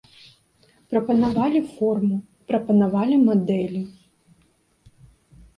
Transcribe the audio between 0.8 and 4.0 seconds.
Прапанавалі форму, прапанавалі мадэлі.